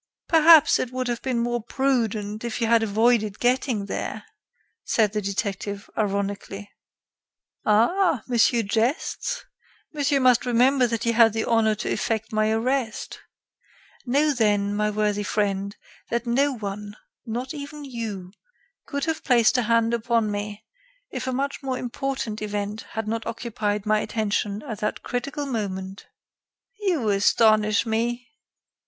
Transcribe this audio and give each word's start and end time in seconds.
"Perhaps 0.27 0.79
it 0.79 0.91
would 0.91 1.07
have 1.09 1.21
been 1.21 1.37
more 1.37 1.61
prudent 1.61 2.43
if 2.43 2.59
you 2.59 2.65
had 2.65 2.81
avoided 2.81 3.37
getting 3.39 3.85
there," 3.85 4.23
said 4.83 5.13
the 5.13 5.21
detective, 5.21 5.91
ironically. 5.95 6.71
"Ah! 7.67 8.23
monsieur 8.27 8.63
jests? 8.63 9.45
Monsieur 9.93 10.19
must 10.19 10.43
remember 10.43 10.87
that 10.87 11.03
he 11.03 11.11
had 11.11 11.33
the 11.33 11.43
honor 11.45 11.75
to 11.75 11.87
effect 11.93 12.33
my 12.33 12.49
arrest. 12.49 13.19
Know 14.03 14.33
then, 14.33 14.75
my 14.75 14.89
worthy 14.89 15.21
friend, 15.21 15.77
that 16.09 16.25
no 16.25 16.51
one, 16.51 16.97
not 17.23 17.53
even 17.53 17.85
you, 17.85 18.33
could 18.87 19.05
have 19.05 19.23
placed 19.23 19.55
a 19.59 19.69
hand 19.69 19.93
upon 19.93 20.31
me 20.31 20.65
if 21.11 21.27
a 21.27 21.31
much 21.31 21.61
more 21.61 21.77
important 21.77 22.41
event 22.41 22.85
had 22.93 23.07
not 23.07 23.27
occupied 23.27 23.85
my 23.85 23.99
attention 23.99 24.63
at 24.63 24.79
that 24.79 25.03
critical 25.03 25.45
moment." 25.45 26.07
"You 26.79 27.07
astonish 27.09 27.85
me." 27.85 28.29